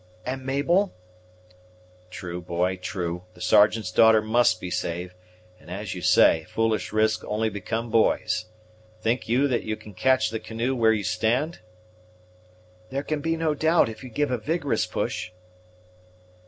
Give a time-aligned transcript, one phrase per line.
[0.25, 0.95] "And Mabel?"
[2.09, 5.13] "True, boy, true; the Sergeant's daughter must be saved;
[5.59, 8.45] and, as you say, foolish risks only become boys.
[9.01, 11.59] Think you that you can catch the canoe where you stand?"
[12.89, 15.29] "There can be no doubt, if you give a vigorous push."